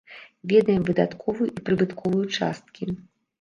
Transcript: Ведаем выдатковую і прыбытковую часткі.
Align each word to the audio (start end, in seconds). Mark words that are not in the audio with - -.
Ведаем 0.53 0.87
выдатковую 0.87 1.47
і 1.51 1.63
прыбытковую 1.67 2.23
часткі. 2.37 2.83